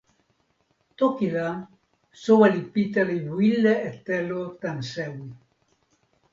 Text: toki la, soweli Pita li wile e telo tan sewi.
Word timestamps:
toki 0.99 1.27
la, 1.33 1.49
soweli 2.23 2.63
Pita 2.73 3.01
li 3.11 3.19
wile 3.37 3.73
e 3.89 3.91
telo 4.07 4.41
tan 4.61 4.77
sewi. 4.91 5.27